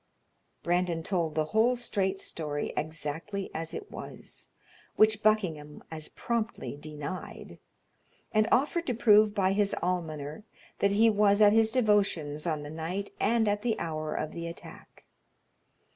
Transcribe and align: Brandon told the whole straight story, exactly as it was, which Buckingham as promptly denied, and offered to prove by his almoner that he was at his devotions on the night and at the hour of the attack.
Brandon 0.63 1.03
told 1.03 1.35
the 1.35 1.45
whole 1.53 1.75
straight 1.75 2.19
story, 2.19 2.73
exactly 2.75 3.51
as 3.53 3.71
it 3.71 3.91
was, 3.91 4.47
which 4.95 5.21
Buckingham 5.21 5.83
as 5.91 6.09
promptly 6.09 6.75
denied, 6.75 7.59
and 8.31 8.47
offered 8.51 8.87
to 8.87 8.95
prove 8.95 9.35
by 9.35 9.53
his 9.53 9.75
almoner 9.79 10.43
that 10.79 10.89
he 10.89 11.07
was 11.11 11.39
at 11.39 11.53
his 11.53 11.69
devotions 11.69 12.47
on 12.47 12.63
the 12.63 12.71
night 12.71 13.11
and 13.19 13.47
at 13.47 13.61
the 13.61 13.77
hour 13.77 14.15
of 14.15 14.31
the 14.31 14.47
attack. 14.47 15.05